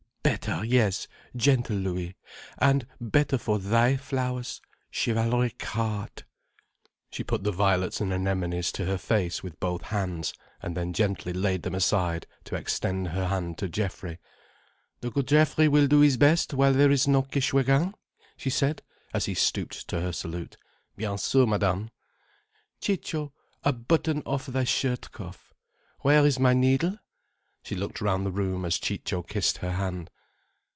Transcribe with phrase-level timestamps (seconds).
[0.23, 2.15] "Better, yes, gentle Louis.
[2.59, 4.59] And better for thy flowers,
[4.91, 6.23] chivalric heart."
[7.11, 11.31] She put the violets and anemones to her face with both hands, and then gently
[11.33, 14.19] laid them aside to extend her hand to Geoffrey.
[15.01, 17.93] "The good Geoffrey will do his best, while there is no Kishwégin?"
[18.37, 18.81] she said
[19.13, 20.57] as he stooped to her salute.
[20.95, 21.89] "Bien sûr, Madame."
[22.79, 23.31] "Ciccio,
[23.63, 25.53] a button off thy shirt cuff.
[26.01, 26.97] Where is my needle?"
[27.63, 30.09] She looked round the room as Ciccio kissed her hand.